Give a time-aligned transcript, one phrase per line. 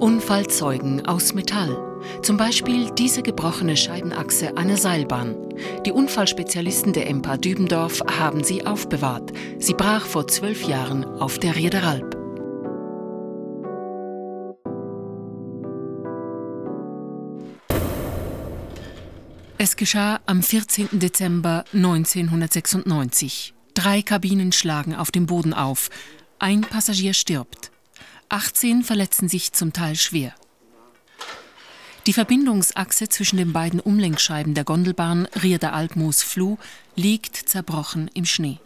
[0.00, 1.76] Unfallzeugen aus Metall.
[2.22, 5.36] Zum Beispiel diese gebrochene Scheibenachse einer Seilbahn.
[5.86, 9.32] Die Unfallspezialisten der EMPA Dübendorf haben sie aufbewahrt.
[9.58, 12.16] Sie brach vor zwölf Jahren auf der Riederalp.
[19.58, 20.98] Es geschah am 14.
[20.98, 23.54] Dezember 1996.
[23.74, 25.88] Drei Kabinen schlagen auf dem Boden auf.
[26.38, 27.63] Ein Passagier stirbt.
[28.34, 30.32] 18 verletzen sich zum Teil schwer.
[32.08, 36.56] Die Verbindungsachse zwischen den beiden Umlenkscheiben der Gondelbahn Rierder Altmoos Fluh
[36.96, 38.58] liegt zerbrochen im Schnee.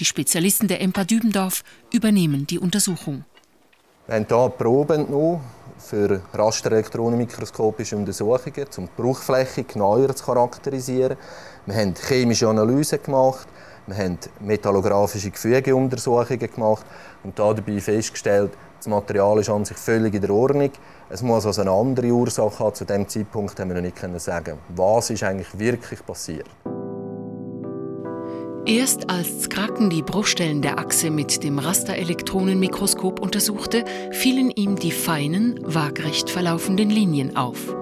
[0.00, 3.24] Die Spezialisten der EMPA Dübendorf übernehmen die Untersuchung.
[4.08, 5.40] Wir haben hier Proben genommen
[5.78, 11.16] für rasterelektronenmikroskopische Untersuchungen, um die Bruchfläche genauer zu charakterisieren.
[11.64, 13.46] Wir haben chemische Analysen gemacht,
[13.90, 16.86] wir haben metallographische Gefügeuntersuchungen gemacht
[17.24, 20.70] und dabei festgestellt, das Material ist an sich völlig in der Ordnung.
[21.10, 22.74] Es muss also eine andere Ursache haben.
[22.74, 26.46] Zu dem Zeitpunkt haben wir noch nicht sagen, was ist eigentlich wirklich passiert.
[28.64, 35.60] Erst als Kraken die Bruchstellen der Achse mit dem Rasterelektronenmikroskop untersuchte, fielen ihm die feinen,
[35.64, 37.74] waagrecht verlaufenden Linien auf.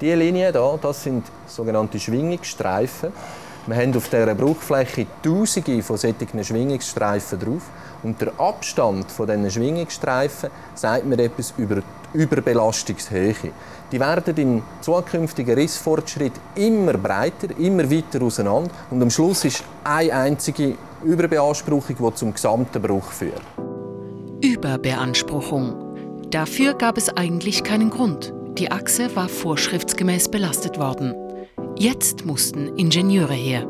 [0.00, 3.12] Diese Linien hier, das sind sogenannte Schwingungsstreifen.
[3.66, 7.62] Wir haben auf dieser Bruchfläche Tausende von solchen Schwingungsstreifen drauf.
[8.02, 13.34] Und der Abstand von diesen Schwingungsstreifen sagt mir etwas über die Überbelastungshöhe.
[13.90, 18.70] Die werden im zukünftigen Rissfortschritt immer breiter, immer weiter auseinander.
[18.90, 23.42] Und am Schluss ist eine einzige Überbeanspruchung, die zum gesamten Bruch führt.
[24.42, 26.28] Überbeanspruchung.
[26.30, 28.34] Dafür gab es eigentlich keinen Grund.
[28.58, 31.23] Die Achse war vorschriftsgemäß belastet worden.
[31.76, 33.66] Jetzt mussten Ingenieure her.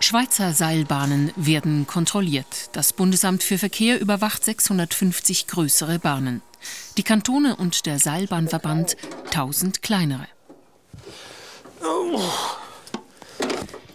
[0.00, 2.70] Schweizer Seilbahnen werden kontrolliert.
[2.72, 6.42] Das Bundesamt für Verkehr überwacht 650 größere Bahnen.
[6.96, 8.96] Die Kantone und der Seilbahnverband
[9.26, 10.26] 1000 kleinere.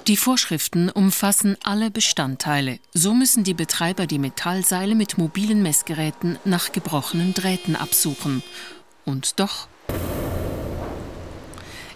[0.07, 2.79] Die Vorschriften umfassen alle Bestandteile.
[2.93, 8.43] So müssen die Betreiber die Metallseile mit mobilen Messgeräten nach gebrochenen Drähten absuchen.
[9.05, 9.69] Und doch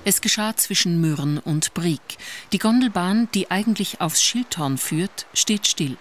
[0.06, 2.00] es geschah zwischen Mürren und Brieg.
[2.54, 5.98] Die Gondelbahn, die eigentlich aufs Schildhorn führt, steht still.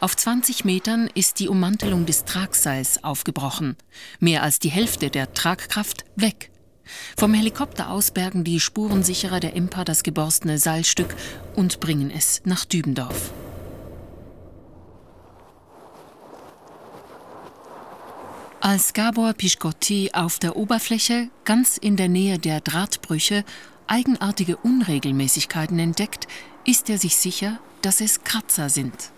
[0.00, 3.76] Auf 20 Metern ist die Ummantelung des Tragseils aufgebrochen.
[4.20, 6.50] Mehr als die Hälfte der Tragkraft weg.
[7.18, 11.14] Vom Helikopter aus bergen die Spurensicherer der Impa das geborstene Seilstück
[11.56, 13.32] und bringen es nach Dübendorf.
[18.60, 23.44] Als Gabor Pischkotti auf der Oberfläche, ganz in der Nähe der Drahtbrüche,
[23.86, 26.26] eigenartige Unregelmäßigkeiten entdeckt,
[26.66, 29.10] ist er sich sicher, dass es Kratzer sind.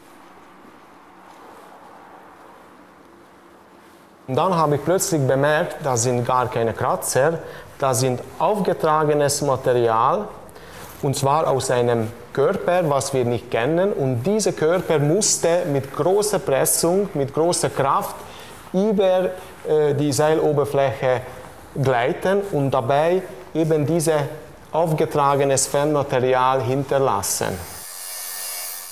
[4.30, 7.40] Und dann habe ich plötzlich bemerkt, das sind gar keine Kratzer,
[7.80, 10.28] das sind aufgetragenes Material,
[11.02, 13.92] und zwar aus einem Körper, was wir nicht kennen.
[13.92, 18.14] Und dieser Körper musste mit großer Pressung, mit großer Kraft
[18.72, 19.30] über
[19.68, 21.22] äh, die Seiloberfläche
[21.82, 24.14] gleiten und dabei eben dieses
[24.70, 27.58] aufgetragenes Fernmaterial hinterlassen.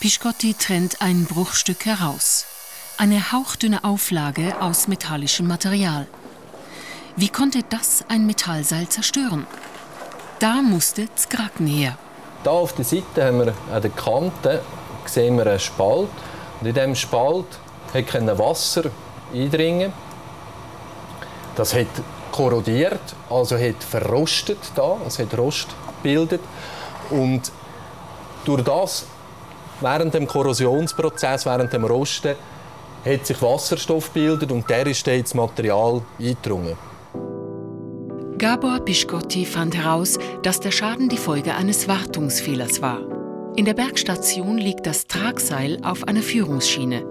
[0.00, 2.57] Piscotti trennt ein Bruchstück heraus.
[3.00, 6.08] Eine hauchdünne Auflage aus metallischem Material.
[7.14, 9.46] Wie konnte das ein Metallseil zerstören?
[10.40, 11.96] Da musste Zkraken her.
[12.42, 14.62] Da auf der Seite haben wir an der Kante
[15.04, 16.08] sehen wir einen Spalt.
[16.60, 17.46] Und in diesem Spalt
[17.92, 18.90] konnte Wasser
[19.32, 19.92] eindringen.
[21.54, 21.86] Das hat
[22.32, 25.68] korrodiert, also hat verrostet da, es hat Rost
[26.02, 26.40] gebildet
[27.10, 27.52] und
[28.44, 29.06] durch das
[29.80, 32.34] während dem Korrosionsprozess, während dem Rosten,
[33.08, 36.76] hat sich Wasserstoff gebildet und der ist ins Material eingedrungen.
[38.38, 43.00] Gabor Pischkotti fand heraus, dass der Schaden die Folge eines Wartungsfehlers war.
[43.56, 47.04] In der Bergstation liegt das Tragseil auf einer Führungsschiene.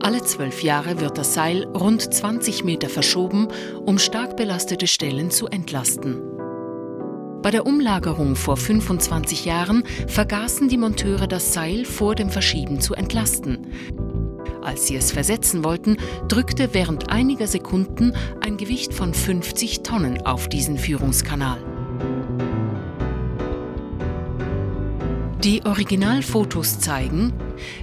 [0.00, 3.48] Alle zwölf Jahre wird das Seil rund 20 Meter verschoben,
[3.84, 6.20] um stark belastete Stellen zu entlasten.
[7.42, 12.94] Bei der Umlagerung vor 25 Jahren vergaßen die Monteure das Seil vor dem Verschieben zu
[12.94, 13.68] entlasten.
[14.66, 15.96] Als sie es versetzen wollten,
[16.26, 21.58] drückte während einiger Sekunden ein Gewicht von 50 Tonnen auf diesen Führungskanal.
[25.44, 27.32] Die Originalfotos zeigen,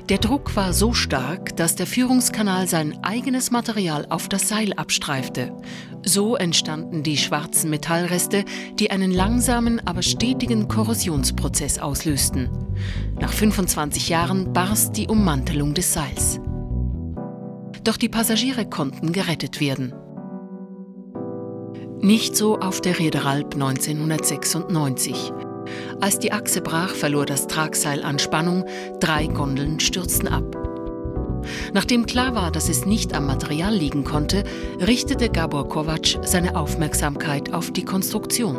[0.10, 5.54] Der Druck war so stark, dass der Führungskanal sein eigenes Material auf das Seil abstreifte.
[6.04, 8.44] So entstanden die schwarzen Metallreste,
[8.78, 12.50] die einen langsamen, aber stetigen Korrosionsprozess auslösten.
[13.22, 16.42] Nach 25 Jahren barst die Ummantelung des Seils.
[17.84, 19.94] Doch die Passagiere konnten gerettet werden.
[22.00, 25.32] Nicht so auf der Reederalp 1996.
[26.02, 28.66] Als die Achse brach, verlor das Tragseil an Spannung,
[29.00, 30.56] drei Gondeln stürzten ab.
[31.74, 34.44] Nachdem klar war, dass es nicht am Material liegen konnte,
[34.80, 38.58] richtete Gabor Kovac seine Aufmerksamkeit auf die Konstruktion.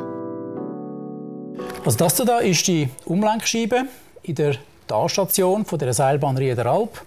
[1.84, 3.84] Also das da ist die Umlenkscheibe
[4.22, 4.56] in der
[4.86, 7.02] Talstation von der Seilbahn Riederalp.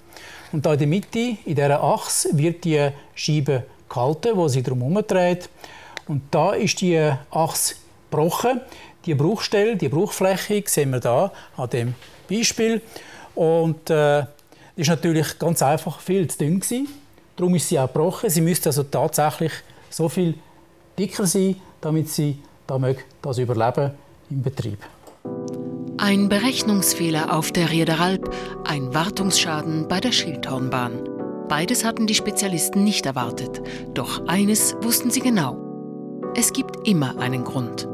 [0.51, 4.97] Und da in der Mitte, in dieser Achse, wird die Scheibe gehalten, wo sie drum
[5.07, 5.49] dreht.
[6.07, 7.75] Und da ist die Achse
[8.09, 8.61] gebrochen.
[9.05, 11.95] Die Bruchstelle, die Bruchfläche sehen wir da an dem
[12.29, 12.81] Beispiel.
[13.35, 14.25] Und äh,
[14.75, 16.87] ist natürlich ganz einfach viel zu dünn gewesen.
[17.35, 18.29] Darum ist sie auch gebrochen.
[18.29, 19.51] Sie müsste also tatsächlich
[19.89, 20.35] so viel
[20.97, 22.39] dicker sein, damit sie
[23.21, 23.91] das überleben
[24.29, 24.79] im Betrieb.
[25.99, 28.29] Ein Berechnungsfehler auf der Riederalp,
[28.65, 31.09] ein Wartungsschaden bei der Schildhornbahn.
[31.49, 33.63] Beides hatten die Spezialisten nicht erwartet.
[33.95, 35.57] Doch eines wussten sie genau.
[36.35, 37.87] Es gibt immer einen Grund.